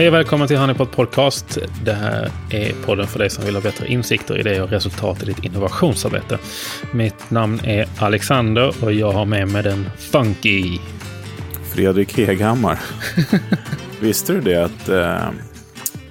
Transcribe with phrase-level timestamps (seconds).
[0.00, 1.58] Hej och välkommen till Honeypot Podcast.
[1.84, 5.26] Det här är podden för dig som vill ha bättre insikter, idéer och resultat i
[5.26, 6.38] ditt innovationsarbete.
[6.92, 10.78] Mitt namn är Alexander och jag har med mig den funky...
[11.74, 12.78] Fredrik Heghammar.
[14.00, 15.28] Visste du det att, eh,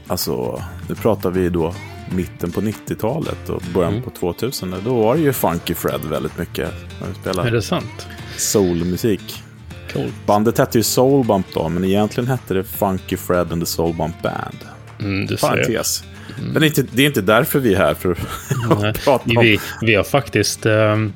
[0.07, 1.73] alltså, nu pratar vi då
[2.15, 4.03] mitten på 90-talet och början Mm.
[4.03, 4.75] på 2000.
[4.85, 6.69] Då var det ju Funky Fred väldigt mycket.
[6.99, 8.07] När vi Är spelade det sant?
[8.37, 9.43] soulmusik.
[9.93, 10.13] Coolt.
[10.25, 14.57] Bandet hette ju Soulbump då, men egentligen hette det Funky Fred and the Soulbump Band.
[14.99, 15.37] Mm, du.
[15.37, 16.03] Parentes.
[16.43, 18.17] Men det är, inte, det är inte därför vi är här för
[18.79, 19.41] Nej, att prata om...
[19.43, 20.65] Vi, vi har faktiskt...
[20.65, 21.13] ehm,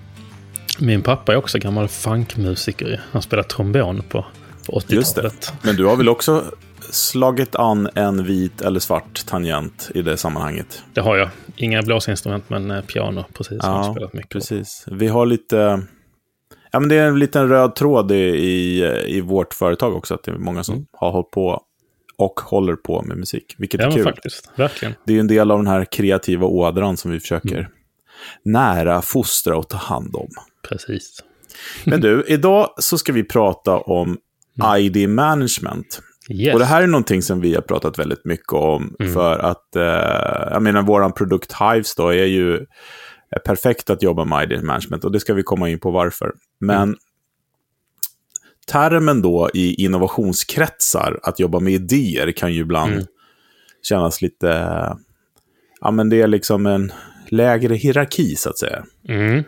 [0.80, 3.02] min pappa är också gammal funkmusiker.
[3.12, 4.26] Han spelar trombon på,
[4.66, 5.22] på Just det.
[5.22, 5.54] 80-talet.
[5.62, 6.44] Men du har väl också
[6.92, 10.84] slagit an en vit eller svart tangent i det sammanhanget?
[10.94, 11.30] Det har jag.
[11.56, 13.26] Inga blåsinstrument, men eh, piano.
[13.34, 14.40] Precis, Ja, spelat mycket på.
[14.40, 14.86] precis.
[14.92, 15.82] Vi har lite...
[16.74, 20.14] Ja, men det är en liten röd tråd i, i, i vårt företag också.
[20.14, 21.64] Att det är många som har hållit på
[22.18, 23.56] och håller på med musik.
[23.58, 24.04] Vilket Ja, är kul.
[24.04, 24.52] faktiskt.
[24.56, 24.94] Verkligen.
[25.06, 27.72] Det är en del av den här kreativa ådran som vi försöker Mm.
[28.46, 30.28] nära, fostra och ta hand om.
[30.70, 31.20] Precis.
[31.86, 34.18] Men du, idag så ska vi prata om
[34.78, 36.02] ID management.
[36.30, 36.54] Yes.
[36.54, 38.96] Och det här är någonting som vi har pratat väldigt mycket om.
[39.00, 39.14] Mm.
[39.14, 39.84] För att, eh,
[40.52, 42.66] jag menar, vår produkt Hives då är ju
[43.36, 45.04] är perfekt att jobba med ID management.
[45.04, 46.32] Och det ska vi komma in på varför.
[46.60, 46.96] Men Mm.
[48.68, 53.06] termen då i innovationskretsar, att jobba med idéer, kan ju ibland Mm.
[53.82, 54.48] kännas lite...
[55.82, 56.92] Ja, men det är liksom en
[57.30, 58.86] lägre hierarki, så att säga.
[59.08, 59.44] Mm.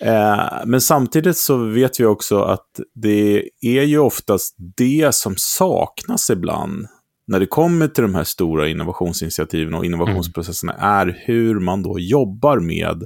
[0.00, 6.30] Eh, men samtidigt så vet vi också att det är ju oftast det som saknas
[6.30, 6.86] ibland
[7.26, 12.58] när det kommer till de här stora innovationsinitiativen och innovationsprocesserna är hur man då jobbar
[12.58, 13.04] med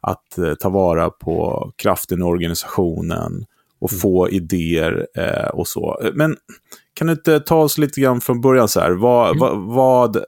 [0.00, 3.46] att eh, ta vara på kraften i organisationen
[3.80, 6.10] och få idéer eh, och så.
[6.14, 6.36] Men
[6.94, 10.24] kan du inte ta oss lite grann från början så här, vad, vad, vad,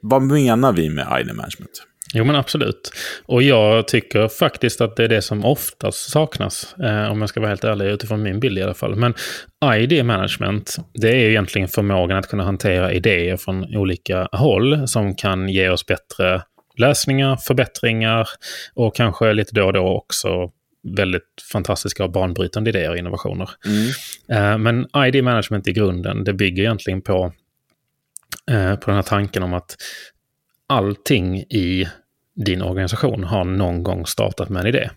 [0.00, 1.82] vad menar vi med ID management?
[2.14, 2.90] Jo, men absolut.
[3.26, 7.40] Och jag tycker faktiskt att det är det som oftast saknas, eh, om jag ska
[7.40, 8.94] vara helt ärlig, utifrån min bild i alla fall.
[8.96, 9.14] Men
[9.74, 15.14] ID management, det är ju egentligen förmågan att kunna hantera idéer från olika håll som
[15.14, 16.42] kan ge oss bättre
[16.78, 18.28] lösningar, förbättringar
[18.74, 20.50] och kanske lite då och då också
[20.96, 23.50] väldigt fantastiska och banbrytande idéer och innovationer.
[24.28, 27.32] Eh, Men ID management i grunden, det bygger egentligen på,
[28.50, 29.76] eh, på den här tanken om att
[30.66, 31.88] allting i
[32.34, 34.90] din organisation har någon gång startat med en idé.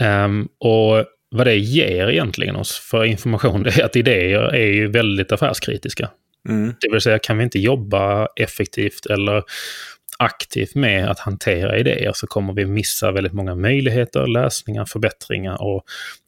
[0.00, 4.90] Ehm, och vad det ger egentligen oss för information, det är att idéer är ju
[4.90, 6.10] väldigt affärskritiska.
[6.48, 6.74] Mm.
[6.80, 9.42] Det vill säga, kan vi inte jobba effektivt eller
[10.18, 15.84] aktivt med att hantera idéer så kommer vi missa väldigt många möjligheter, lösningar, förbättringar och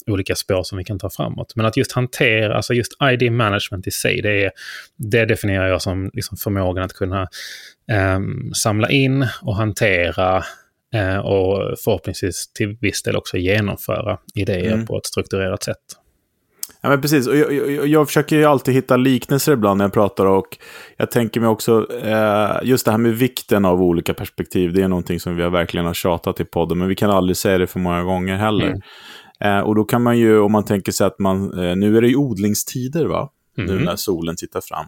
[0.07, 1.53] olika spår som vi kan ta framåt.
[1.57, 4.51] Men att just hantera, alltså just ID management i sig, det, är,
[4.97, 7.29] det definierar jag som liksom förmågan att kunna
[7.91, 10.45] ehm, samla in och hantera
[10.95, 14.87] eh, och förhoppningsvis till viss del också genomföra idéer Mm.
[14.87, 16.06] på ett strukturerat sätt.
[16.87, 17.27] Ja, men precis.
[17.27, 20.59] Och jag, jag, jag försöker ju alltid hitta liknelser ibland när jag pratar och
[20.97, 24.89] jag tänker mig också, eh, just det här med vikten av olika perspektiv, det är
[24.89, 27.67] någonting som vi har verkligen har tjatat i podden, men vi kan aldrig säga det
[27.67, 28.67] för många gånger heller.
[28.67, 28.81] Mm.
[29.59, 32.01] Eh, och då kan man ju, om man tänker sig att man, eh, nu är
[32.03, 33.31] det ju odlingstider va?
[33.57, 33.85] Nu Mm.
[33.85, 34.87] när solen tittar fram.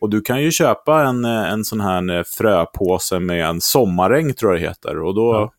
[0.00, 4.34] Och du kan ju köpa en, eh, en sån här eh, fröpåse med en sommaräng
[4.34, 4.98] tror jag det heter.
[5.02, 5.52] Och då, Ja.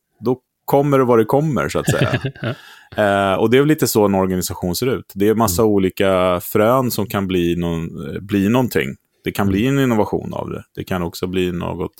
[0.65, 2.21] Kommer vad det kommer så att säga.
[2.95, 5.11] Eh, och det är väl lite så en organisation ser ut.
[5.15, 5.71] Det är massa Mm.
[5.73, 7.83] olika frön som kan bli, någon,
[8.15, 8.95] eh, bli någonting.
[9.23, 9.77] Det kan bli Mm.
[9.77, 10.63] en innovation av det.
[10.75, 11.91] Det kan också bli något,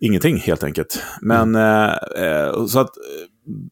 [0.00, 1.02] ingenting helt enkelt.
[1.20, 1.90] Men Mm.
[2.16, 3.02] eh, eh, så att eh,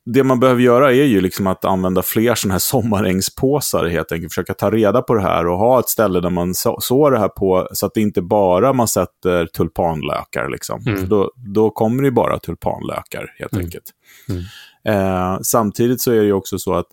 [0.05, 4.33] det man behöver göra är ju liksom att använda fler sådana här sommarängspåsar helt enkelt.
[4.33, 7.19] Försöka ta reda på det här och ha ett ställe där man så- sår det
[7.19, 10.83] här på så att det inte bara man sätter tulpanlökar liksom.
[10.87, 11.01] Mm.
[11.01, 13.65] För då, då kommer det ju bara tulpanlökar helt Mm.
[13.65, 13.85] enkelt.
[14.29, 14.43] Mm.
[14.85, 16.87] Eh, samtidigt så är det ju också så att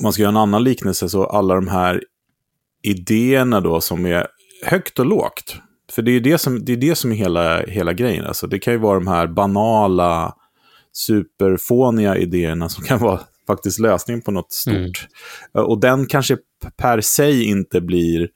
[0.00, 2.02] man ska göra en annan liknelse så alla de här
[2.82, 4.26] idéerna då som är
[4.64, 5.56] högt och lågt.
[5.92, 8.24] För det är det som, det är, det som är hela, hela grejen.
[8.26, 10.34] Alltså det kan ju vara de här banala,
[10.96, 14.74] superfåniga idéerna som kan vara faktiskt lösningen på något stort.
[14.74, 14.90] Mm.
[15.56, 16.36] Eh, Och den kanske
[16.76, 18.28] per se inte blir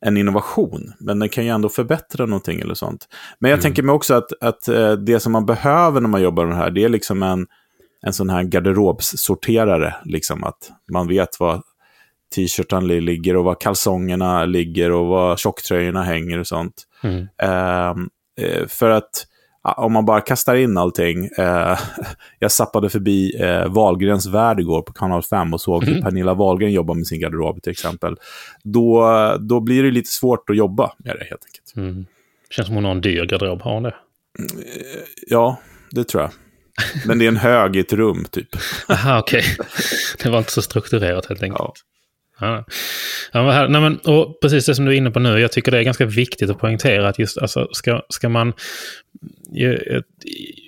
[0.00, 3.08] en innovation, men den kan ju ändå förbättra någonting eller sånt.
[3.38, 3.62] Men jag Mm.
[3.62, 6.58] tänker mig också att, att eh, det som man behöver när man jobbar med det
[6.58, 7.46] här, det är liksom en,
[8.02, 9.94] en sån här garderobssorterare.
[10.04, 11.62] Liksom att man vet var
[12.34, 16.74] t-shirtarna ligger och var kalsongerna ligger och var tjocktröjorna hänger och sånt.
[17.02, 17.26] Mm.
[17.42, 18.08] Ehm,
[18.40, 19.26] eh, för att
[19.76, 21.28] om man bara kastar in allting.
[21.38, 21.78] Eh,
[22.38, 26.02] jag sappade förbi eh, Wahlgrens värld igår på kanal 5 och såg hur Mhm.
[26.02, 28.16] Pernilla Wahlgren jobbar med sin garderob till exempel.
[28.64, 29.06] Då,
[29.40, 31.76] då blir det lite svårt att jobba med det helt enkelt.
[31.76, 32.06] Mm.
[32.50, 33.62] Känns som hon har en dyr garderob.
[33.62, 33.94] Har hon det?
[35.26, 35.60] Ja,
[35.90, 36.30] det tror jag.
[37.06, 38.48] Men det är en hög i ett rum, typ.
[38.88, 39.44] Aha, okej.
[40.22, 41.60] Det var inte så strukturerat helt enkelt.
[41.60, 41.74] Ja.
[42.40, 42.64] Ja.
[43.32, 45.78] Ja, nej, men, och precis det som du är inne på nu, jag tycker det
[45.78, 48.52] är ganska viktigt att poängtera att just, alltså, ska, ska man...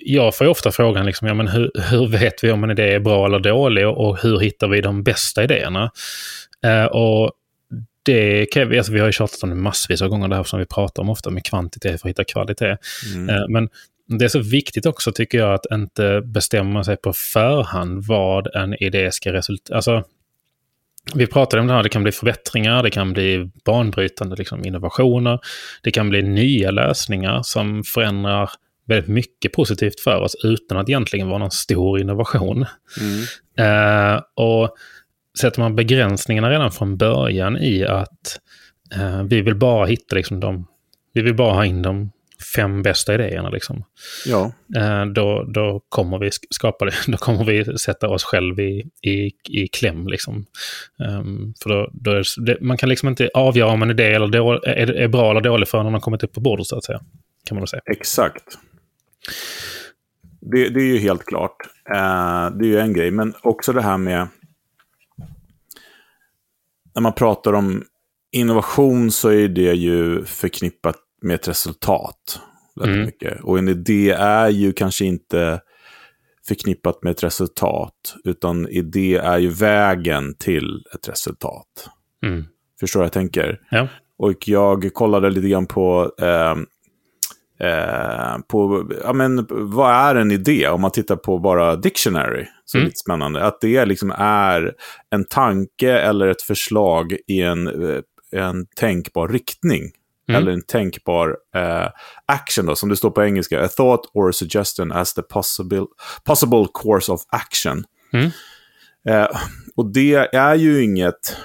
[0.05, 2.99] Jag, får ofta frågan, liksom, ja, men hur, hur vet vi om en idé är
[2.99, 5.91] bra eller dålig och, hur hittar vi de bästa idéerna?
[6.65, 7.31] Eh, och
[8.03, 10.59] det kan alltså, vi har ju tjatat om det massvis av gånger, det här som
[10.59, 12.77] vi pratar om ofta med kvantitet för att hitta kvalitet.
[13.15, 13.29] Mm.
[13.29, 13.69] Eh, Men
[14.07, 18.83] det är så viktigt också tycker jag att inte bestämma sig på förhand vad en
[18.83, 19.75] idé ska resultera...
[19.75, 20.03] Alltså,
[21.15, 25.39] vi pratade om det här, det kan bli förbättringar, det kan bli banbrytande liksom, innovationer,
[25.83, 28.49] det kan bli nya lösningar som förändrar
[28.87, 32.65] väldigt mycket positivt för oss utan att egentligen vara någon stor innovation.
[33.01, 34.15] Mm.
[34.15, 34.75] Eh, och
[35.39, 38.39] sätter man begränsningarna redan från början i att
[38.95, 40.67] eh, vi vill bara hitta liksom de,
[41.13, 42.11] vi vill bara ha in de
[42.55, 43.83] fem bästa idéerna liksom.
[44.25, 48.59] Ja, Eh, då, då kommer vi sk- skapa det, då kommer vi sätta oss själv
[48.59, 50.45] i, i, i kläm liksom.
[51.03, 54.51] Ehm, för då, då det, man kan liksom inte avgöra om en idé eller då,
[54.63, 57.01] är, är bra eller dålig förrän den har kommit upp på bordet så att säga.
[57.45, 57.81] Kan man säga.
[57.91, 58.43] exakt.
[60.41, 61.55] Det, det är ju helt klart.
[61.95, 64.27] Eh, det är ju en grej, men också det här med...
[66.95, 67.83] När man pratar om
[68.31, 72.39] innovation så är det ju förknippat med ett resultat.
[72.75, 73.05] Väldigt Mm.
[73.05, 73.41] mycket.
[73.43, 75.61] Och en idé är ju kanske inte
[76.47, 81.89] förknippat med ett resultat, utan idé är ju vägen till ett resultat.
[82.25, 82.45] Mm.
[82.79, 83.59] Förstår jag tänker?
[83.71, 83.87] Ja.
[84.17, 86.55] Och jag kollade lite grann på, eh,
[87.69, 90.67] eh, på ja, men, vad är en idé?
[90.67, 92.85] Om man tittar på bara dictionary, så Mm.
[92.85, 93.43] lite spännande.
[93.43, 94.73] Att det liksom är
[95.09, 98.01] en tanke eller ett förslag i en, eh,
[98.31, 99.91] en tänkbar riktning.
[100.29, 100.41] Mm.
[100.41, 101.87] Eller en tänkbar eh,
[102.25, 103.65] action, då, som det står på engelska.
[103.65, 105.85] A thought or a suggestion as the possible,
[106.23, 107.83] possible course of action.
[108.13, 108.31] Mm.
[109.09, 109.27] Eh,
[109.75, 111.35] och det är ju inget...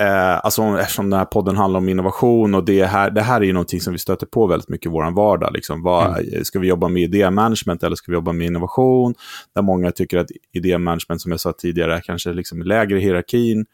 [0.00, 3.44] Eh, alltså eftersom den här podden handlar om innovation och det här, det här är
[3.44, 5.52] ju någonting som vi stöter på väldigt mycket i vår vardag.
[5.52, 5.82] Liksom.
[5.82, 9.14] Vad, Ska vi jobba med idémanagement eller ska vi jobba med innovation?
[9.54, 13.66] Där många tycker att idémanagement, som jag sa tidigare, är kanske liksom lägre i hierarkin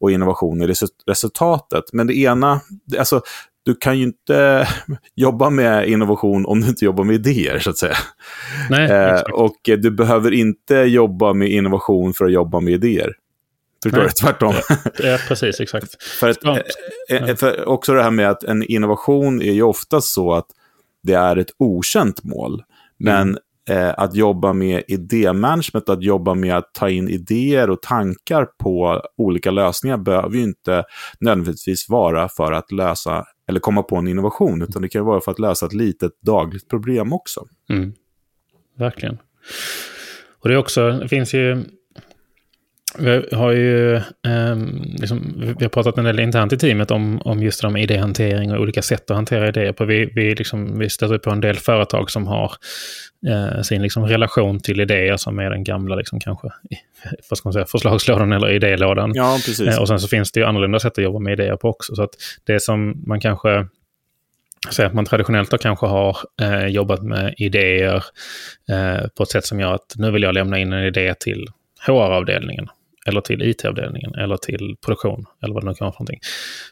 [0.00, 1.84] och innovation är resu- resultatet.
[1.92, 2.60] Men det ena,
[2.98, 3.20] alltså
[3.64, 4.68] du kan ju inte
[5.14, 7.96] jobba med innovation om du inte jobbar med idéer, så att säga.
[8.70, 13.12] Nej, Eh, och eh, du behöver inte jobba med innovation för att jobba med idéer.
[13.82, 14.08] Förstår Nej.
[14.08, 14.12] du?
[14.12, 14.54] Tvärtom.
[14.98, 16.02] ja, precis, exakt.
[16.20, 16.58] för, att, Ja.
[17.10, 20.46] eh, eh, för också det här med att en innovation är ju oftast så att
[21.02, 22.62] det är ett okänt mål.
[22.98, 23.38] Men
[23.70, 29.02] eh, att jobba med idémanagement, att jobba med att ta in idéer och tankar på
[29.16, 30.84] olika lösningar behöver ju inte
[31.20, 35.20] nödvändigtvis vara för att lösa eller komma på en innovation, utan det kan ju vara
[35.20, 37.46] för att lösa ett litet dagligt problem också.
[37.70, 37.92] Mm.
[38.78, 39.18] Verkligen.
[40.40, 41.64] Och det är också, det finns ju...
[42.98, 43.96] Vi har ju
[44.26, 47.82] ehm, liksom, vi har pratat en del internt i teamet om, om just det med
[47.82, 49.84] idéhantering och olika sätt att hantera idéer på.
[49.84, 52.52] Vi, vi, liksom, vi stöter på en del företag som har
[53.28, 56.48] eh, sin liksom, relation till idéer som är den gamla liksom, kanske,
[57.30, 59.12] vad ska man säga, förslagslådan eller idélådan.
[59.14, 59.68] Ja, precis.
[59.68, 61.94] Eh, Och sen så finns det ju annorlunda sätt att jobba med idéer på också.
[61.94, 63.66] Så att det som man kanske
[64.70, 68.04] säger att man traditionellt då kanske har eh, jobbat med idéer
[68.70, 71.46] eh, på ett sätt som gör att nu vill jag lämna in en idé till
[71.86, 72.68] HR-avdelningen
[73.06, 76.20] eller till IT-avdelningen eller till produktion eller vad det nu kan vara för någonting.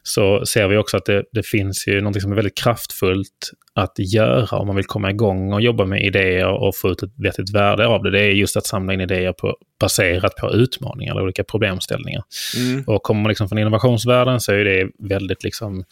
[0.03, 3.99] Så ser vi också att det, det finns ju någonting som är väldigt kraftfullt att
[3.99, 7.55] göra om man vill komma igång och jobba med idéer och få ut ett vettigt
[7.55, 8.11] värde av det.
[8.11, 12.23] Det är just att samla in idéer på, baserat på utmaningar eller olika problemställningar.
[12.57, 12.85] Mm.
[12.87, 15.85] Och kommer man liksom från innovationsvärlden så är det väldigt liksom,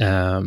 [0.00, 0.40] eh,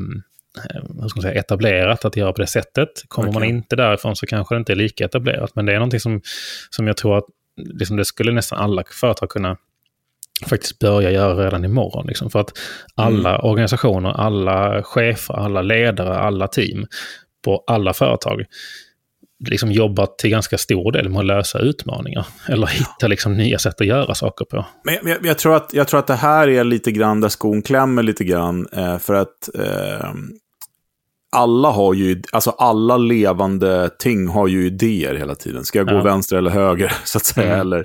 [0.84, 2.90] vad ska man säga, etablerat att göra på det sättet.
[3.08, 3.58] Kommer man Verkligen.
[3.58, 5.56] inte därifrån så kanske det inte är lika etablerat.
[5.56, 6.22] Men det är någonting som,
[6.70, 7.26] som jag tror att
[7.58, 9.58] liksom det skulle nästan alla företag kunna
[10.50, 12.08] faktiskt börja göra redan imorgon.
[12.08, 12.30] Liksom.
[12.30, 12.52] För att
[12.96, 16.86] alla organisationer, alla chefer, alla ledare, alla team
[17.46, 18.46] på alla företag
[19.50, 22.26] liksom jobbar till ganska stor del med att lösa utmaningar.
[22.50, 24.66] Eller hitta liksom nya sätt att göra saker på.
[24.84, 27.30] Men jag, jag, jag, tror att, jag tror att det här är lite grann där
[27.30, 28.68] skon klämmer lite grann.
[28.74, 30.14] Eh, för att eh,
[31.34, 35.66] alla har ju, alltså alla levande ting har ju idéer hela tiden.
[35.66, 36.02] Ska jag gå Ja.
[36.04, 37.48] vänster eller höger, så att säga.
[37.48, 37.60] Mm.
[37.60, 37.84] Eller,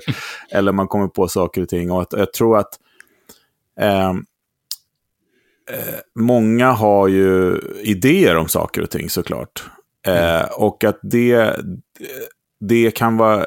[0.51, 1.91] eller man kommer på saker och ting.
[1.91, 2.79] Och att, jag tror att
[3.79, 4.15] eh, eh,
[6.15, 9.63] många har ju idéer om saker och ting såklart.
[10.07, 11.55] Eh, och att det,
[12.59, 13.45] det kan vara...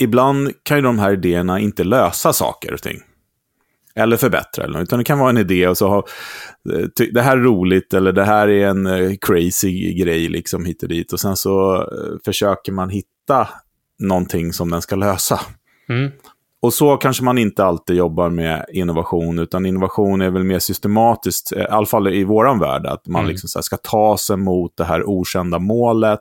[0.00, 3.00] Ibland kan ju de här idéerna inte lösa saker och ting.
[3.98, 6.06] Eller förbättra, eller, utan det kan vara en idé och så ha...
[7.12, 10.88] Det här är roligt, eller det här är en eh, crazy grej, liksom hit och
[10.88, 11.12] dit.
[11.12, 13.48] Och sen så eh, försöker man hitta
[13.98, 15.40] någonting som den ska lösa.
[15.88, 16.10] Mm.
[16.60, 21.52] Och så kanske man inte alltid jobbar med innovation, utan innovation är väl mer systematiskt,
[21.52, 23.30] eh, i alla fall i våran värld, att man Mm.
[23.30, 26.20] liksom ska ta sig mot det här okända målet,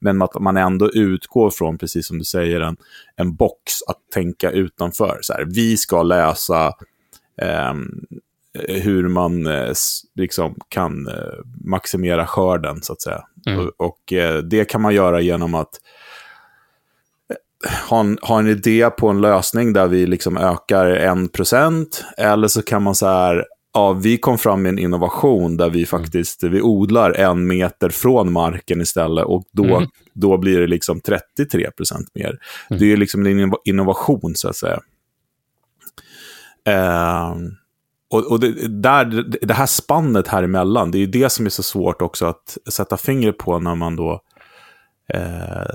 [0.00, 2.76] men att man ändå utgår från, precis som du säger, en,
[3.16, 5.18] en box att tänka utanför.
[5.20, 6.72] Så här, vi ska läsa
[7.42, 8.00] ehm,
[8.68, 9.72] hur man eh,
[10.14, 11.14] liksom kan eh,
[11.64, 13.22] maximera skörden, så att säga.
[13.46, 13.58] Mm.
[13.60, 15.70] Och, och eh, det kan man göra genom att
[17.90, 21.86] ha en, ha en idé på en lösning där vi liksom ökar 1%.
[22.16, 25.86] Eller så kan man så här, ja, vi kom fram med en innovation där vi
[25.86, 29.88] faktiskt vi odlar en meter från marken istället och då, Mm.
[30.12, 32.38] då blir det liksom 33% mer.
[32.68, 34.80] Det är liksom en innov- innovation så att säga.
[36.66, 37.50] Ehm,
[38.10, 41.62] och och det, där, det här spannet här emellan, det är det som är så
[41.62, 44.20] svårt också att sätta fingret på när man då
[45.14, 45.66] eh,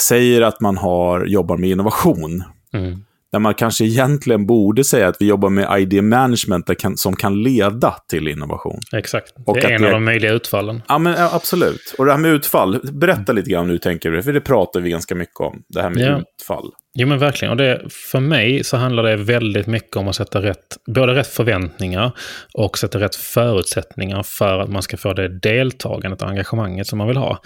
[0.00, 2.42] säger att man har, jobbar med innovation.
[2.72, 3.04] Mm.
[3.32, 7.42] Där man kanske egentligen borde säga att vi jobbar med idea management kan, som kan
[7.42, 8.80] leda till innovation.
[8.92, 9.32] Exakt.
[9.46, 10.82] Och det är en det- av de möjliga utfallen.
[10.88, 11.94] Ja, men absolut.
[11.98, 14.90] Och det här med utfall, berätta lite grann hur du tänker, för det pratar vi
[14.90, 16.20] ganska mycket om, det här med Ja.
[16.20, 16.70] utfall.
[16.94, 17.52] Jo men verkligen.
[17.52, 21.26] Och det, för mig så handlar det väldigt mycket om att sätta rätt, både rätt
[21.26, 22.12] förväntningar
[22.54, 27.08] och sätta rätt förutsättningar för att man ska få det deltagandet och engagemanget som man
[27.08, 27.38] vill ha.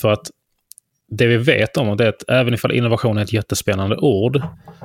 [0.00, 0.30] För att
[1.12, 4.42] det vi vet om det är att även ifall innovation är ett jättespännande ord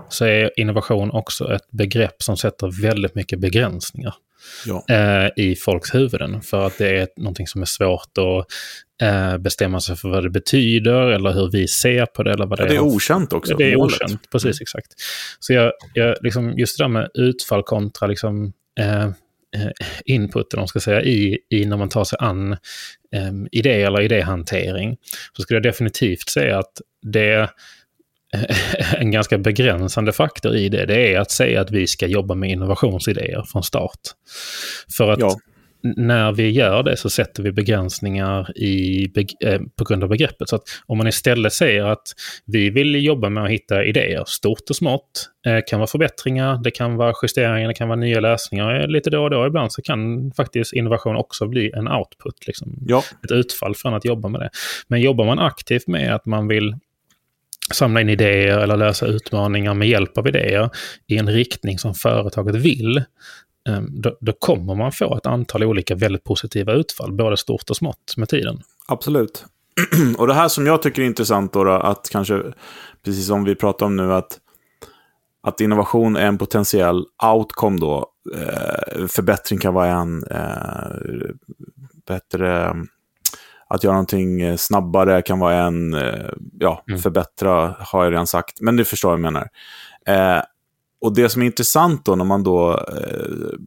[0.09, 4.13] så är innovation också ett begrepp som sätter väldigt mycket begränsningar
[4.65, 4.85] Ja.
[4.89, 6.41] eh, i folks huvuden.
[6.41, 8.45] För att det är någonting som är svårt att
[9.07, 12.31] eh, bestämma sig för vad det betyder eller hur vi ser på det.
[12.31, 13.55] Eller vad det, Ja, det är okänt också.
[13.57, 14.01] det är målet.
[14.01, 14.87] okänt, precis exakt.
[15.39, 19.09] Så jag, jag, liksom, just det där med utfall kontra liksom, eh,
[19.55, 19.71] Eh,
[20.05, 22.51] input, eller man ska säga, i, i när man tar sig an
[23.13, 24.97] eh, idé eller idéhantering,
[25.33, 27.41] så skulle jag definitivt säga att det är
[28.33, 32.35] eh, en ganska begränsande faktor i det, det är att säga att vi ska jobba
[32.35, 33.99] med innovationsidéer från start.
[34.97, 35.39] För att Ja
[35.97, 39.07] när vi gör det så sätter vi begränsningar i,
[39.45, 40.49] eh, på grund av begreppet.
[40.49, 42.07] Så att om man istället säger att
[42.45, 46.71] vi vill jobba med att hitta idéer, stort och smått, eh, kan vara förbättringar, det
[46.71, 48.79] kan vara justeringar, det kan vara nya lösningar.
[48.79, 52.77] Eh, Lite då och då ibland så kan faktiskt innovation också bli en output, liksom
[52.87, 54.49] Ja, ett utfall från att jobba med det.
[54.87, 56.75] Men jobbar man aktivt med att man vill
[57.73, 60.69] samla in idéer eller lösa utmaningar med hjälp av idéer
[61.07, 63.03] i en riktning som företaget vill,
[63.89, 68.13] då, då kommer man få ett antal olika väldigt positiva utfall, både stort och smått
[68.17, 68.61] med tiden.
[68.87, 69.45] absolut.
[70.17, 72.41] och det här som jag tycker är intressant då, då, att kanske,
[73.05, 74.39] precis som vi pratar om nu, att,
[75.43, 77.05] att innovation är en potentiell
[77.35, 78.05] outcome då.
[78.35, 81.29] Eh, förbättring kan vara en, eh,
[82.07, 82.75] bättre,
[83.67, 86.99] att göra någonting eh, snabbare kan vara en, eh, ja, Mm.
[86.99, 89.47] förbättra har jag redan sagt, men du förstår vad jag menar.
[91.01, 93.59] Och det som är intressant då när man då eh,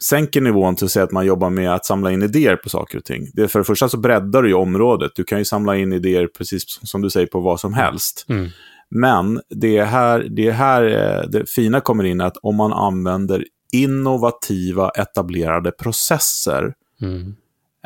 [0.00, 2.98] sänker nivån till att säga att man jobbar med att samla in idéer på saker
[2.98, 3.30] och ting.
[3.34, 5.12] Det är för det första så breddar du ju området.
[5.14, 8.26] Du kan ju samla in idéer precis som du säger på vad som helst.
[8.28, 8.48] Mm.
[8.90, 12.72] Men det är här det, är här eh, det fina kommer in att om man
[12.72, 17.36] använder innovativa etablerade processer Mm.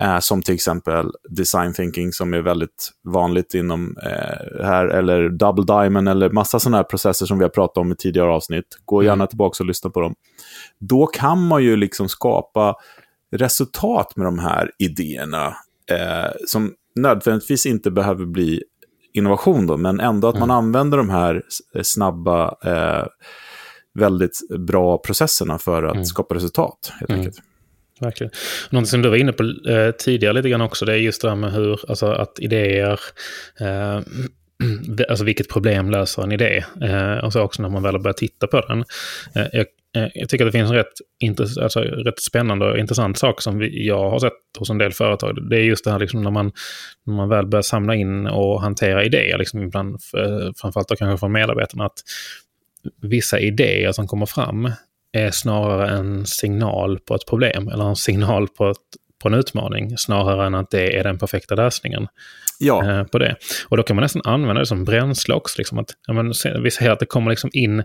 [0.00, 5.64] Eh, som till exempel design thinking som är väldigt vanligt inom eh, här, eller double
[5.64, 8.64] diamond eller massa sådana här processer som vi har pratat om i tidigare avsnitt.
[8.84, 10.14] Gå gärna tillbaka och lyssna på dem.
[10.78, 12.74] Då kan man ju liksom skapa
[13.36, 15.46] resultat med de här idéerna
[15.90, 18.62] eh, som nödvändigtvis inte behöver bli
[19.12, 21.42] innovation då, men ändå att man använder de här
[21.82, 23.06] snabba, eh,
[23.94, 27.20] väldigt bra processerna för att skapa resultat, helt Mm.
[27.20, 27.42] enkelt.
[28.00, 28.30] Verkligen.
[28.70, 31.28] Någonting som du var inne på eh, tidigare lite grann också, det är just det
[31.28, 33.00] här med hur, alltså att idéer,
[33.60, 34.00] eh,
[35.08, 36.64] alltså vilket problem löser en idé?
[36.82, 38.84] Eh, och så också när man väl har börjat titta på den.
[39.34, 39.66] Eh, jag,
[39.96, 40.92] eh, jag tycker att det finns en rätt,
[41.24, 44.92] intress- alltså, rätt spännande och intressant sak som vi, jag har sett hos en del
[44.92, 45.50] företag.
[45.50, 46.52] Det är just det här liksom när, man,
[47.06, 50.00] när man väl börjar samla in och hantera idéer, liksom ibland,
[50.60, 51.98] framförallt då kanske från medarbetarna, att
[53.02, 54.70] vissa idéer som kommer fram
[55.12, 58.76] är snarare en signal på ett problem eller en signal på, ett,
[59.22, 62.08] på en utmaning snarare än att det är den perfekta lösningen
[62.62, 63.36] Ja, eh, på det.
[63.68, 65.54] Och då kan man nästan använda det som bränsle också.
[65.58, 67.82] Liksom att, ja, men, vi ser att det kommer liksom in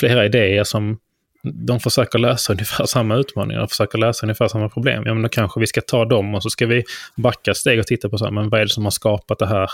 [0.00, 0.98] flera idéer som
[1.42, 5.02] de försöker lösa ungefär samma utmaningar, de försöker lösa ungefär samma problem.
[5.06, 6.84] Ja, men då kanske vi ska ta dem och så ska vi
[7.16, 9.46] backa steg och titta på så här, men vad är det som har skapat det
[9.46, 9.70] här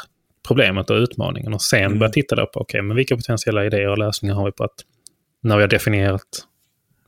[0.46, 1.98] problemet och utmaningen och sen mm.
[1.98, 4.64] börja titta då på, okej, okay, men vilka potentiella idéer och lösningar har vi på
[4.64, 4.74] att,
[5.42, 6.22] när vi har definierat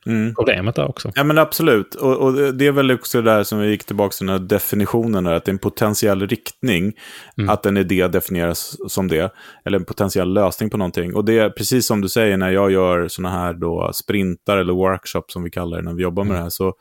[0.06, 0.34] mm.
[0.34, 1.12] problemet där också.
[1.14, 1.94] Ja, men absolut.
[1.94, 4.46] Och, och, det är väl också det där som vi gick tillbaka till den här
[4.46, 6.92] definitionen, att det är en potentiell riktning,
[7.38, 7.50] mm.
[7.50, 9.32] att en idé definieras som det,
[9.64, 11.14] eller en potentiell lösning på någonting.
[11.14, 14.72] Och det är precis som du säger, när jag gör sådana här då sprintar eller
[14.72, 16.38] workshops som vi kallar det när vi jobbar med mm.
[16.38, 16.74] det här, så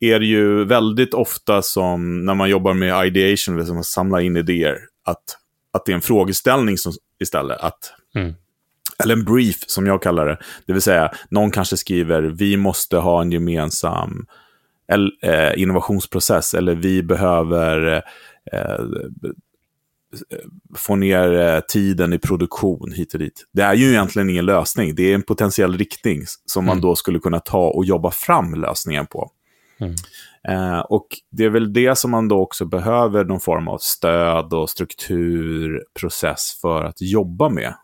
[0.00, 4.36] är det ju väldigt ofta som när man jobbar med ideation, liksom att samla in
[4.36, 5.24] idéer, att,
[5.72, 7.60] att det är en frågeställning som, istället.
[7.60, 8.34] Att, mm
[9.02, 10.38] eller en brief som jag kallar det.
[10.66, 14.26] Det vill säga, någon kanske skriver vi måste ha en gemensam
[15.22, 18.02] eh, innovationsprocess eller vi behöver
[18.52, 18.84] eh,
[20.76, 23.44] få ner eh, tiden i produktion hit och dit.
[23.52, 26.82] Det är ju egentligen ingen lösning, det är en potentiell riktning som man mm.
[26.82, 29.30] då skulle kunna ta och jobba fram lösningen på.
[29.80, 29.94] Mm.
[30.48, 34.52] Eh, och det är väl det som man då också behöver någon form av stöd
[34.52, 37.74] och strukturprocess för att jobba med.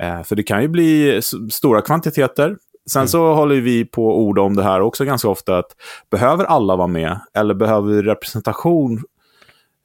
[0.00, 1.20] Eh, för det kan ju bli
[1.50, 2.56] stora kvantiteter.
[2.90, 3.08] Sen mm.
[3.08, 5.58] så håller vi på orda om det här också ganska ofta.
[5.58, 5.76] att
[6.10, 7.20] Behöver alla vara med?
[7.34, 9.02] Eller behöver vi representation?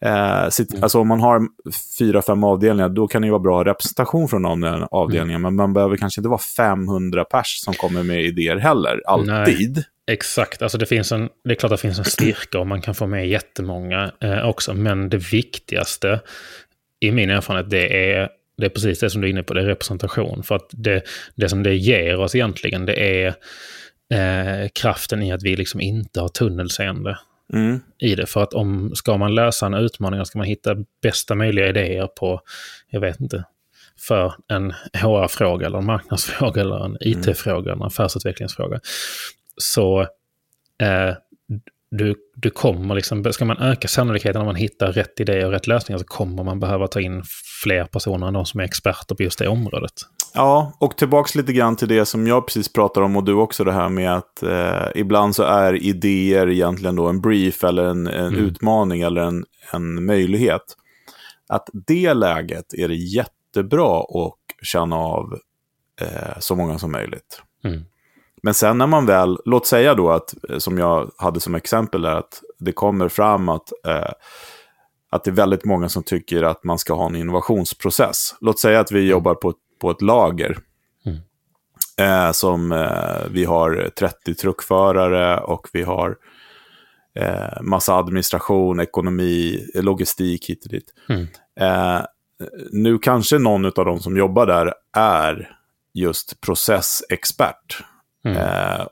[0.05, 0.83] Eh, sitt, mm.
[0.83, 1.41] Alltså om man har
[1.99, 5.35] fyra, fem avdelningar, då kan det ju vara bra representation från någon avdelning.
[5.35, 5.41] Mm.
[5.41, 9.75] Men man behöver kanske inte vara 500 pers som kommer med idéer heller, alltid.
[9.75, 9.85] Nej.
[10.11, 12.81] Exakt, alltså det, finns en, det är klart att det finns en styrka och man
[12.81, 14.73] kan få med jättemånga eh, också.
[14.73, 16.19] Men det viktigaste
[16.99, 19.61] i min erfarenhet det är det är precis det som du är inne på, det
[19.61, 20.43] är representation.
[20.43, 21.03] För att det,
[21.35, 23.27] det som det ger oss egentligen, det är
[24.13, 27.17] eh, kraften i att vi liksom inte har tunnelseende
[27.53, 27.79] mm.
[27.97, 28.25] i det.
[28.25, 32.41] För att om ska man lösa en utmaning, ska man hitta bästa möjliga idéer på,
[32.89, 33.43] jag vet inte,
[33.99, 38.79] för en HR-fråga eller en marknadsfråga eller en IT-fråga, en affärsutvecklingsfråga.
[39.57, 40.01] Så
[40.81, 41.13] eh,
[41.91, 45.67] du, du kommer liksom, ska man öka sannolikheten om man hittar rätt idé och rätt
[45.67, 47.23] lösningar så kommer man behöva ta in
[47.63, 49.93] fler personer än de som är experter på just det området.
[50.33, 53.63] Ja, och tillbaks lite grann till det som jag precis pratade om och du också
[53.63, 58.07] det här med att eh, ibland så är idéer egentligen då en brief eller en,
[58.07, 58.45] en mm.
[58.45, 60.63] utmaning eller en, en möjlighet.
[61.49, 65.37] Att det läget är det jättebra att känna av
[66.01, 67.41] eh, så många som möjligt.
[67.63, 67.85] Mm.
[68.47, 72.05] Men sen när man väl, låt säga då att, eh, som jag hade som exempel,
[72.05, 74.11] är att det kommer fram att, eh,
[75.09, 78.35] att det är väldigt många som tycker att man ska ha en innovationsprocess.
[78.41, 79.11] Låt säga att vi mm.
[79.11, 80.57] jobbar på, på ett lager.
[81.05, 81.17] Mm.
[81.99, 86.15] Eh, som eh, vi har 30 truckförare och vi har
[87.15, 90.93] eh, massa administration, ekonomi, logistik hit och dit.
[91.09, 91.27] Mm.
[91.59, 92.05] Eh,
[92.71, 95.57] nu kanske någon av de som jobbar där är
[95.93, 97.83] just processexpert.
[98.25, 98.37] Mm.
[98.37, 98.87] Eh,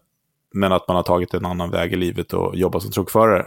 [0.56, 3.46] men att man har tagit en annan väg i livet och jobbat som truckförare.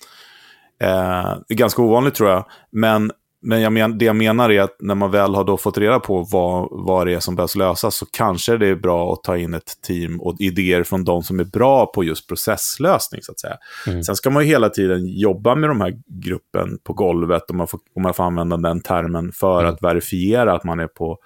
[0.80, 2.44] eh, ganska ovanligt tror jag.
[2.70, 5.78] Men, men jag men, det jag menar är att när man väl har då fått
[5.78, 9.22] reda på vad, vad det är som behövs lösas så kanske det är bra att
[9.22, 13.22] ta in ett team och idéer från de som är bra på just processlösning.
[13.22, 13.56] så att säga.
[13.86, 14.02] Mm.
[14.02, 17.68] Sen ska man ju hela tiden jobba med de här gruppen på golvet, om man
[17.68, 19.74] får, om man får använda den termen, för mm.
[19.74, 21.18] att verifiera att man är på,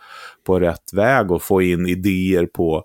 [0.47, 2.85] på rätt väg och få in idéer på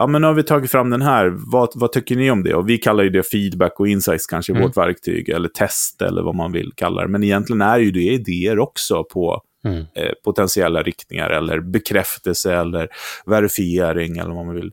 [0.00, 2.54] ja men nu har vi tagit fram den här, vad, vad tycker ni om det?
[2.54, 4.62] Och vi kallar ju det feedback och insights kanske, mm.
[4.62, 7.08] vårt verktyg, eller test eller vad man vill kalla det.
[7.08, 9.78] Men egentligen är ju det idéer också på mm.
[9.94, 12.88] eh, potentiella riktningar, eller bekräftelse, eller
[13.26, 14.72] verifiering, eller vad man vill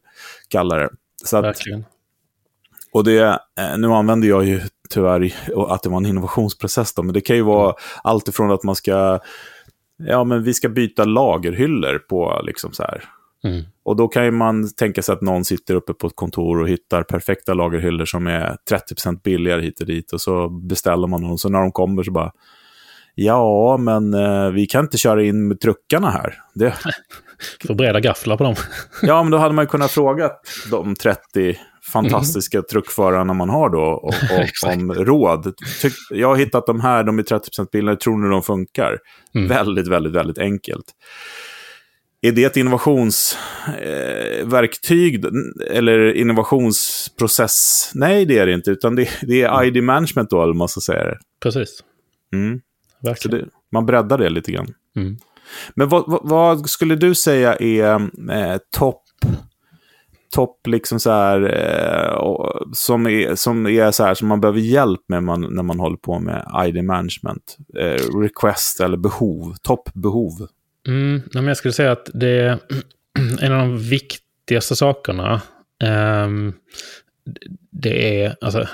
[0.49, 0.89] kalla det.
[1.25, 1.45] Så att,
[2.91, 5.33] Och det, eh, nu använder jag ju tyvärr
[5.69, 8.75] att det var en innovationsprocess då, men det kan ju vara allt ifrån att man
[8.75, 9.19] ska,
[9.97, 13.03] ja men vi ska byta lagerhyllor på liksom så här,
[13.43, 13.63] Mm.
[13.83, 17.03] Och då kan man tänka sig att någon sitter uppe på ett kontor och hittar
[17.03, 20.13] perfekta lagerhyllor som är 30% billigare hit och dit.
[20.13, 21.37] Och så beställer man dem.
[21.37, 22.31] Så när de kommer så bara,
[23.15, 26.33] ja, men eh, vi kan inte köra in med truckarna här.
[26.53, 26.73] Det...
[27.67, 28.55] Får breda gafflar på dem.
[29.01, 30.31] ja, men då hade man kunnat fråga
[30.71, 31.57] de 30
[31.91, 32.65] fantastiska mm.
[32.71, 35.53] truckförarna man har då och, och om råd.
[35.81, 38.97] Tyck, jag har hittat de här, de är 30% billigare, tror ni de funkar?
[39.35, 39.47] Mm.
[39.47, 40.85] Väldigt, väldigt, väldigt enkelt.
[42.21, 45.31] Är det ett innovationsverktyg eh,
[45.77, 47.91] eller innovationsprocess?
[47.95, 50.81] Nej, det är det inte, utan det, det är ID management då, eller man ska
[50.81, 51.17] säga det.
[51.43, 51.83] Precis.
[52.33, 52.61] Mm.
[53.01, 54.73] Det, man breddar det lite grann.
[54.95, 55.17] Mm.
[55.75, 57.93] Men vad, vad, vad, skulle du säga är
[58.31, 59.03] eh, topp
[60.37, 62.19] topp liksom så här, eh,
[62.73, 65.97] som, är, som är så här som man behöver hjälp med man, när man håller
[65.97, 67.57] på med ID management?
[67.77, 70.47] Eh, request eller behov, toppbehov.
[70.87, 72.59] Mm, men jag skulle säga att det är
[73.41, 75.41] en av de viktigaste sakerna
[75.83, 76.53] Um,
[77.71, 78.67] det är, alltså,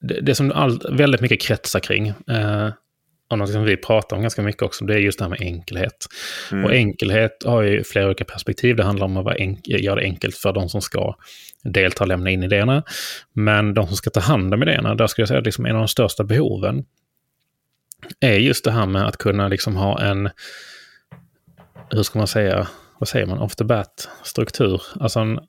[0.00, 2.70] det, det som all, väldigt mycket kretsar kring, uh,
[3.30, 5.40] och något som vi pratar om ganska mycket också, det är just det här med
[5.40, 6.06] enkelhet.
[6.52, 6.64] Mm.
[6.64, 8.76] Och enkelhet har ju flera olika perspektiv.
[8.76, 11.16] Det handlar om att göra det enkelt för de som ska
[11.62, 12.82] delta och lämna in idéerna.
[13.32, 15.74] Men de som ska ta hand om idéerna, där skulle jag säga att liksom en
[15.74, 16.84] av de största behoven
[18.20, 20.30] är just det här med att kunna liksom ha en,
[21.92, 24.82] hur ska man säga, vad säger man, off the bat, struktur.
[25.00, 25.40] Alltså en,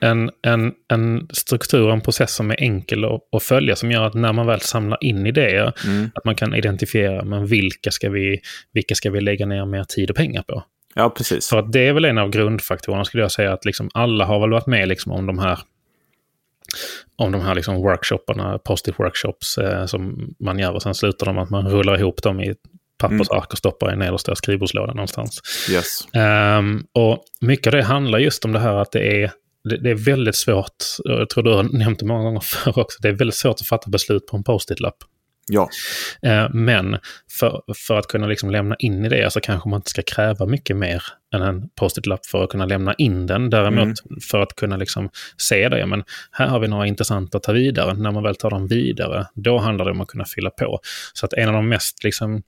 [0.00, 4.14] en, en, en struktur, en process som är enkel att, att följa, som gör att
[4.14, 6.10] när man väl samlar in idéer, mm.
[6.14, 8.40] att man kan identifiera, men vilka ska, vi,
[8.72, 10.62] vilka ska vi lägga ner mer tid och pengar på?
[10.94, 11.48] Ja, precis.
[11.48, 14.40] För att det är väl en av grundfaktorerna, skulle jag säga, att liksom alla har
[14.40, 15.58] väl varit med liksom om de här
[17.16, 21.38] om de här liksom workshopparna, positive workshops eh, som man gör och sen slutar de
[21.38, 22.54] att man rullar ihop dem i
[23.08, 25.40] pappersark och stoppar i nedersta skrivbordslådan någonstans.
[25.70, 26.06] Yes.
[26.58, 29.32] Um, och mycket av det handlar just om det här att det är
[29.68, 32.98] det, det, är väldigt svårt, jag tror du har nämnt det många gånger förr också,
[33.02, 34.96] det är väldigt svårt att fatta beslut på en post-it-lapp.
[35.46, 35.68] Ja.
[36.22, 36.98] Eh, men
[37.38, 40.46] för, för att kunna liksom lämna in i det så kanske man inte ska kräva
[40.46, 41.02] mycket mer
[41.34, 43.50] än en post-it-lapp för att kunna lämna in den.
[43.50, 44.20] Däremot mm.
[44.30, 47.94] för att kunna liksom se det, men här har vi några intressanta att ta vidare.
[47.94, 50.80] När man väl tar dem vidare, då handlar det om att kunna fylla på.
[51.12, 52.42] Så att en av de mest, liksom,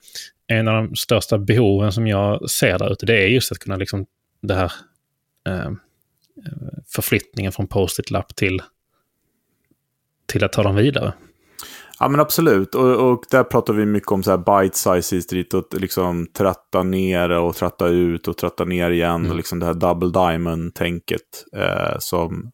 [0.46, 3.76] en av de största behoven som jag ser där ute, det är just att kunna
[3.76, 4.06] liksom
[4.42, 4.72] det här
[5.48, 5.70] eh,
[6.94, 8.62] förflyttningen från post-it-lapp till,
[10.26, 11.12] till att ta dem vidare.
[11.98, 15.54] Ja men absolut, och, och där pratar vi mycket om så här bite sizes dit
[15.54, 19.14] och liksom tratta ner och tratta ut och tratta ner igen.
[19.14, 19.30] Mm.
[19.30, 22.52] Och liksom det här double diamond-tänket eh, som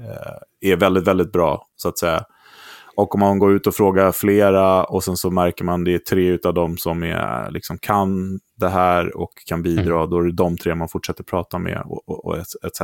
[0.00, 2.24] eh, är väldigt, väldigt bra så att säga.
[2.98, 5.98] Och om man går ut och frågar flera och sen så märker man det är
[5.98, 10.10] tre av dem som är, liksom, kan det här och kan bidra, mm.
[10.10, 12.80] då är det de tre man fortsätter prata med och, och, och etc.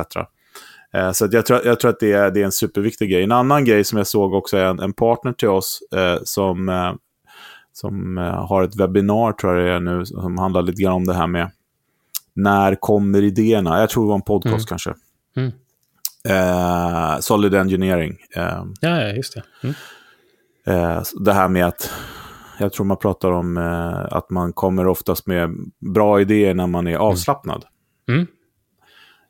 [0.93, 3.23] Eh, så jag, tror, jag tror att det är, det är en superviktig grej.
[3.23, 6.69] En annan grej som jag såg också är en, en partner till oss eh, som,
[6.69, 6.93] eh,
[7.73, 11.05] som eh, har ett webbinar, tror jag det är nu, som handlar lite grann om
[11.05, 11.51] det här med
[12.33, 13.79] när kommer idéerna?
[13.79, 14.65] Jag tror det var en podcast mm.
[14.67, 14.93] kanske.
[15.37, 15.51] Mm.
[16.29, 18.17] Eh, Solid Engineering.
[18.35, 19.43] Eh, ja, ja, just det.
[20.65, 21.03] Mm.
[21.19, 21.93] det här med att
[22.59, 23.57] jag tror man pratar om
[24.11, 25.49] att man kommer oftast med
[25.93, 27.01] bra idéer när man är mm.
[27.01, 27.65] avslappnad.
[28.09, 28.27] Mm.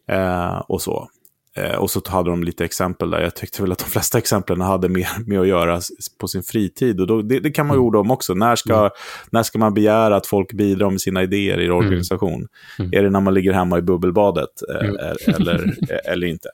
[0.07, 1.09] Eh, och så.
[1.57, 3.21] Eh, och så hade de lite exempel där.
[3.21, 5.81] Jag tyckte väl att de flesta exemplen hade mer med att göra
[6.19, 7.01] på sin fritid.
[7.01, 7.87] Och då, det, det, kan man ju mm.
[7.87, 8.33] orda om också.
[8.33, 8.91] När ska, mm.
[9.29, 11.85] när ska man begära att folk bidrar med sina idéer i en mm.
[11.85, 12.47] organisation?
[12.79, 12.93] Mm.
[12.93, 14.89] Är det när man ligger hemma i bubbelbadet eh.
[14.89, 16.49] Eh, eller, eh, eller inte?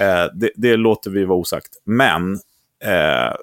[0.00, 1.70] Eh, det, det, låter vi vara osagt.
[1.84, 2.34] Men
[2.84, 3.34] eh,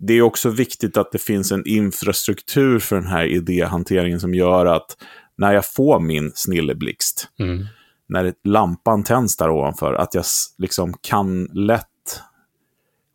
[0.00, 4.66] det är också viktigt att det finns en infrastruktur för den här idéhanteringen som gör
[4.66, 4.96] att
[5.38, 7.66] när jag får min snilleblixt, mm
[8.10, 10.24] när lampan tänds där ovanför, att jag
[10.58, 11.86] liksom kan lätt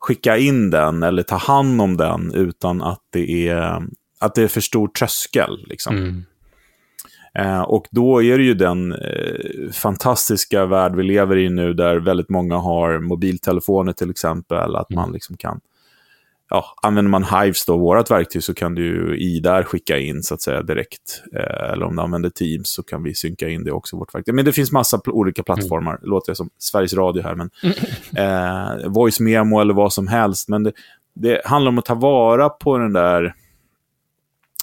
[0.00, 3.82] skicka in den eller ta hand om den utan att det är,
[4.20, 5.64] att det är för stor tröskel.
[5.66, 5.96] Liksom.
[5.96, 6.24] Mm.
[7.34, 11.96] Eh, och då är det ju den eh, fantastiska värld vi lever i nu där
[11.96, 15.02] väldigt många har mobiltelefoner till exempel, att mm.
[15.02, 15.60] man liksom kan
[16.50, 20.34] ja, använder man Hives, då, vårt verktyg, så kan du i där skicka in så
[20.34, 21.22] att säga direkt.
[21.36, 24.34] Eh, eller om du använder Teams så kan vi synka in det också, vårt verktyg.
[24.34, 25.92] Men det finns massa olika plattformar.
[25.92, 26.10] Mm.
[26.10, 27.50] Låter jag som Sveriges Radio här, men
[28.16, 30.48] eh, voice memo eller vad som helst.
[30.48, 30.72] Men det,
[31.14, 33.34] det handlar om att ta vara på den där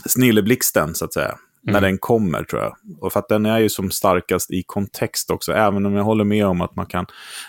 [0.05, 1.37] snilleblixten, så att säga.
[1.67, 1.73] Mm.
[1.73, 2.75] När den kommer, tror jag.
[2.99, 5.53] Och för att den är ju som starkast i kontext också.
[5.53, 7.05] Även om jag håller med om att man kan,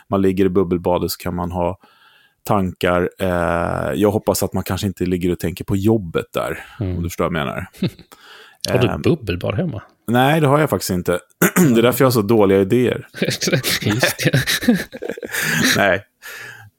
[0.08, 1.78] man ligger i bubbelbadet så kan man ha
[2.44, 3.10] tankar.
[3.18, 6.96] Eh, jag hoppas att man kanske inte ligger och tänker på jobbet där, mm.
[6.96, 7.66] om du förstår vad jag menar.
[8.70, 9.82] har du eh, bubbelbad hemma?
[10.06, 11.20] Nej, det har jag faktiskt inte.
[11.56, 13.08] det är därför jag har så dåliga idéer.
[13.20, 13.50] Just
[14.24, 14.38] det.
[15.76, 16.04] nej,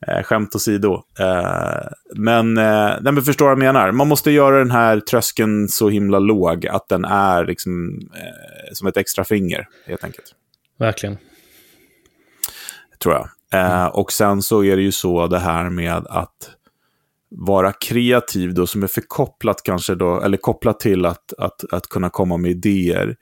[0.07, 1.03] eh, skämt åsido.
[1.19, 3.91] Eh, men, eh, nej, men förstår vad jag menar.
[3.91, 8.87] Man måste göra den här tröskeln så himla låg att den är liksom, eh, som
[8.87, 10.35] ett extra finger, helt enkelt.
[10.79, 11.17] Verkligen.
[12.99, 13.29] Tror jag.
[13.53, 16.49] Eh, och sen så är det ju så det här med att
[17.29, 22.09] vara kreativ då, som är förkopplat kanske då, eller kopplat till att, att, att kunna
[22.09, 23.15] komma med idéer,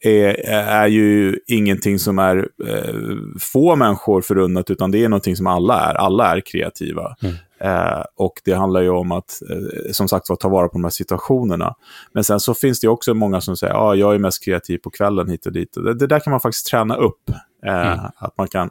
[0.00, 2.94] är, är ju ingenting som är eh,
[3.40, 5.94] få människor förunnat, utan det är någonting som alla är.
[5.94, 7.16] Alla är kreativa.
[7.22, 7.34] Mm.
[7.60, 10.90] Eh, och det handlar ju om att, eh, som sagt ta vara på de här
[10.90, 11.74] situationerna.
[12.12, 14.78] Men sen så finns det också många som säger, ja, ah, jag är mest kreativ
[14.78, 15.72] på kvällen hit och dit.
[15.74, 17.30] Det, det där kan man faktiskt träna upp.
[17.66, 17.98] Eh, mm.
[18.16, 18.70] Att man kan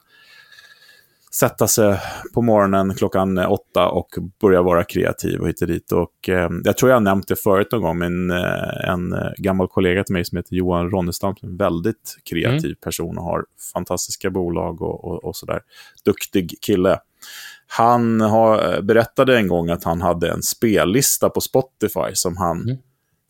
[1.40, 2.00] sätta sig
[2.34, 4.08] på morgonen klockan åtta och
[4.42, 5.92] börja vara kreativ och hit och dit.
[5.92, 9.68] Och, eh, jag tror jag har nämnt det förut någon gång, men eh, en gammal
[9.68, 12.76] kollega till mig som heter Johan Ronnestam, en väldigt kreativ mm.
[12.84, 15.62] person och har fantastiska bolag och, och, och sådär.
[16.06, 17.00] Duktig kille.
[17.68, 22.78] Han har, berättade en gång att han hade en spellista på Spotify som han mm.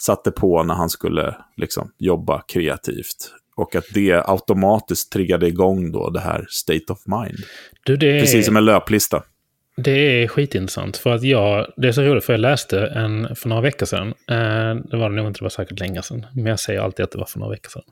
[0.02, 3.32] satte på när han skulle liksom, jobba kreativt.
[3.56, 7.38] Och att det automatiskt triggade igång då det här state of mind.
[7.86, 9.24] Du, det Precis som en löplista.
[9.78, 10.98] Det är skitintressant.
[10.98, 14.08] För att jag, det är så roligt för jag läste en för några veckor sedan.
[14.08, 16.26] Eh, det var det nog inte, det var säkert länge sedan.
[16.34, 17.84] Men jag säger alltid att det var för några veckor sedan.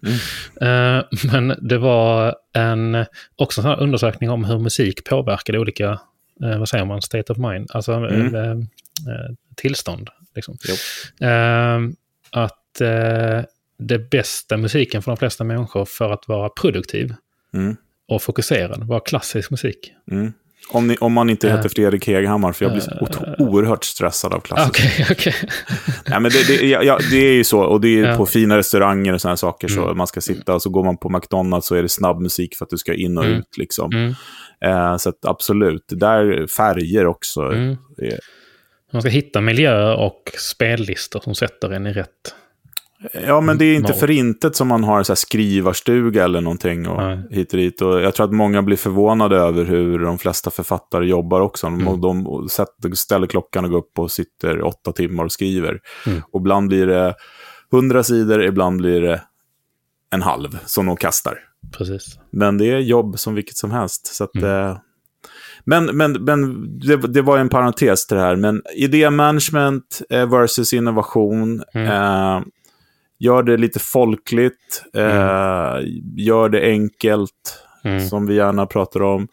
[0.62, 0.98] Mm.
[0.98, 6.00] Eh, men det var en, också en undersökning om hur musik påverkade olika,
[6.44, 7.70] eh, vad säger man, state of mind.
[7.74, 8.36] Alltså mm.
[8.36, 10.10] Eh, eh, tillstånd.
[10.36, 10.58] Liksom.
[11.22, 11.80] Eh,
[12.32, 12.82] att
[13.88, 17.14] det bästa musiken för de flesta människor för att vara produktiv
[17.54, 17.76] mm.
[18.08, 19.92] och fokuserad var klassisk musik.
[20.12, 20.34] Mm.
[20.70, 24.34] Om, ni, om, man inte heter uh, Fredrik Heghammar, för jag blir uh, oerhört stressad
[24.34, 25.34] av klassisk okay, okay.
[26.08, 28.18] Nej, men det, det, ja, det är ju så, och det är ja.
[28.18, 29.84] på fina restauranger och sådana saker, mm.
[29.84, 32.56] så man ska sitta och så går man på McDonalds så är det snabb musik
[32.56, 33.40] för att du ska in och mm.
[33.40, 33.58] ut.
[33.58, 33.92] Liksom.
[33.94, 34.16] Mm.
[34.66, 37.42] Uh, så absolut, där färger också.
[37.42, 37.78] Mm.
[38.94, 42.36] Man ska hitta miljöer och spellistor som sätter en i rätt
[43.14, 46.88] Ja, men det är inte för intet som man har en så skrivarstuga eller någonting
[46.88, 47.28] och Nej.
[47.30, 47.82] hit och dit.
[47.82, 51.68] Och jag tror att många blir förvånade över hur de flesta författare jobbar också.
[51.68, 52.02] Mm.
[52.02, 52.48] De
[52.96, 55.80] ställer klockan och går upp och sitter åtta timmar och skriver.
[56.08, 56.22] Mm.
[56.32, 57.16] Och ibland blir det
[57.72, 59.22] hundra sidor, ibland blir det
[60.10, 61.40] en halv som de kastar.
[61.78, 62.20] Precis.
[62.30, 64.16] Men det är jobb som vilket som helst.
[64.16, 64.50] Så att, mm.
[64.50, 64.78] eh,
[65.66, 68.36] men men, men det, det, var en parentes till det här.
[68.36, 71.64] Men idémanagement eh, versus innovation.
[71.74, 71.88] Mm.
[71.88, 72.44] Eh,
[73.24, 75.08] gör det lite folkligt, mm.
[75.08, 75.82] eh,
[76.16, 78.08] gör det enkelt, mm.
[78.08, 79.28] som vi gärna pratar om.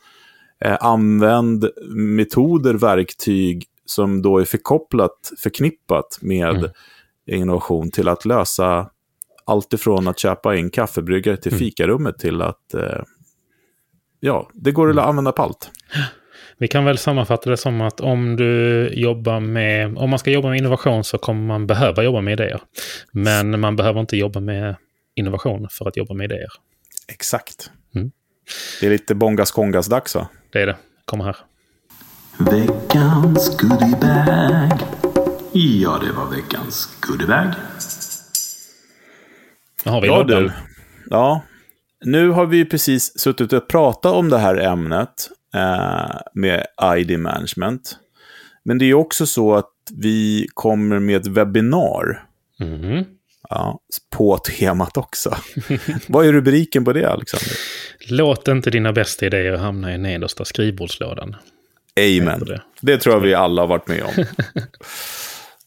[0.64, 6.70] Eh, använd metoder, verktyg som då är förkopplat, förknippat med mm.
[7.26, 8.90] innovation till att lösa
[9.44, 11.58] allt ifrån att köpa in kaffebryggare till mm.
[11.58, 13.02] fikarummet till att eh,
[14.20, 15.04] ja, det går att mm.
[15.04, 15.70] använda på allt.
[16.60, 20.48] Vi kan väl sammanfatta det som att om du jobbar med, om man ska jobba
[20.48, 22.60] med innovation så kommer man behöva jobba med idéer.
[23.12, 24.76] Men man behöver inte jobba med
[25.14, 26.48] innovation för att jobba med idéer.
[27.08, 27.70] Exakt.
[27.94, 28.10] Mm.
[28.80, 30.28] Det är lite bongas kongas dags va?
[30.52, 30.76] Det är det.
[31.04, 31.36] Kommer här.
[32.38, 34.78] Veckans goodiebag.
[35.52, 37.52] Ja, det var veckans goodiebag.
[39.84, 40.52] Har vi ja, du.
[41.10, 41.42] Ja,
[42.04, 45.28] nu har vi precis suttit och pratat om det här ämnet
[46.34, 47.96] med ID management.
[48.64, 52.24] Men det är också så att vi kommer med ett webbinar.
[52.60, 53.04] Mm.
[53.48, 53.78] Ja,
[54.10, 55.36] på temat också.
[56.06, 57.56] Vad är rubriken på det, Alexander?
[58.08, 61.36] Låt inte dina bästa idéer hamna i nedersta skrivbordslådan.
[61.96, 62.40] Amen.
[62.40, 62.62] Det.
[62.80, 64.24] det tror jag vi alla har varit med om.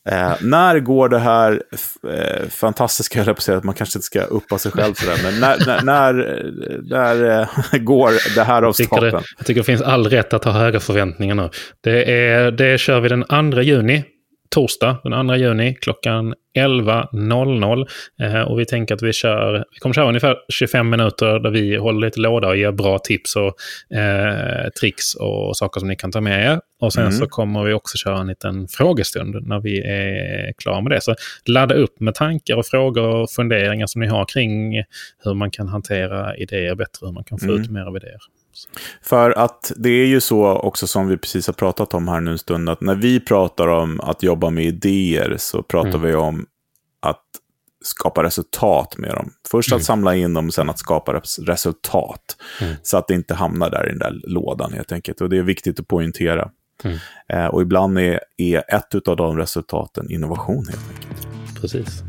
[0.10, 1.64] Eh, när går det här
[2.10, 5.18] eh, fantastiska, jag på att säga att man kanske inte ska uppa sig själv sådär,
[5.24, 6.14] men när, när, när,
[6.84, 7.40] när
[7.74, 9.24] eh, går det här av stapeln?
[9.38, 11.50] Jag tycker det finns all rätt att ha höga förväntningar nu.
[11.82, 14.04] Det, är, det kör vi den 2 juni
[14.54, 17.88] torsdag den 2 juni klockan 11.00.
[18.22, 21.76] Eh, och vi tänker att vi kör, vi kommer köra ungefär 25 minuter där vi
[21.76, 23.56] håller lite låda och ger bra tips och
[23.98, 26.60] eh, tricks och saker som ni kan ta med er.
[26.82, 27.14] Och sen mm.
[27.14, 31.02] så kommer vi också köra en liten frågestund när vi är klara med det.
[31.02, 34.84] Så ladda upp med tankar och frågor och funderingar som ni har kring
[35.24, 37.62] hur man kan hantera idéer bättre, hur man kan få mm.
[37.62, 38.20] ut mer av idéer.
[39.02, 42.32] För att det är ju så också som vi precis har pratat om här nu
[42.32, 46.02] en stund, att när vi pratar om att jobba med idéer så pratar mm.
[46.02, 46.46] vi om
[47.00, 47.24] att
[47.84, 49.34] skapa resultat med dem.
[49.52, 49.84] Först att mm.
[49.84, 52.38] samla in dem, sen att skapa resultat.
[52.62, 52.76] Mm.
[52.84, 55.22] Så att det inte hamnar där i den där lådan helt enkelt.
[55.22, 56.50] Och det är viktigt att poängtera.
[56.84, 56.98] Mm.
[57.30, 61.28] Eh, och ibland är, är ett av de resultaten innovation helt enkelt.
[61.62, 62.04] Precis.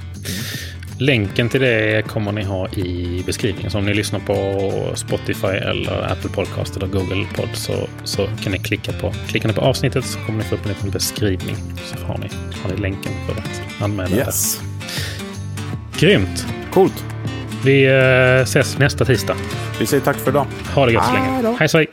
[0.98, 3.70] Länken till det kommer ni ha i beskrivningen.
[3.70, 8.52] Så om ni lyssnar på Spotify eller Apple Podcast eller Google Pod så, så kan
[8.52, 11.56] ni klicka på, klickar ni på avsnittet så kommer ni få upp en liten beskrivning.
[11.84, 12.28] Så har ni,
[12.62, 14.60] har ni länken för att anmäla yes.
[14.60, 16.06] det.
[16.06, 16.46] Grymt!
[16.72, 17.04] Coolt!
[17.64, 19.36] Vi eh, ses nästa tisdag.
[19.80, 20.46] Vi säger tack för idag.
[20.74, 21.56] Ha det gött så länge.
[21.58, 21.86] Hej så hej!